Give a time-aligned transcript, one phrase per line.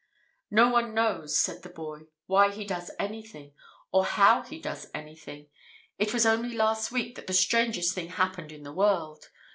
[0.49, 3.53] "No one knows," said the boy, "why he does anything,
[3.91, 5.49] or how he does anything.
[5.99, 9.29] It was only last week that the strangest thing happened in the world.